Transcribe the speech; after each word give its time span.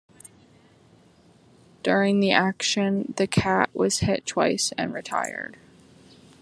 During 1.83 2.21
the 2.21 2.31
action, 2.31 3.13
the 3.17 3.27
'Cat' 3.27 3.69
was 3.75 3.99
hit 3.99 4.25
twice 4.25 4.71
and 4.75 4.95
retired. 4.95 5.57